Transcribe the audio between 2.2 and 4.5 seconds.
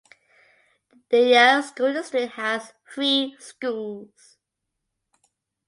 has three schools.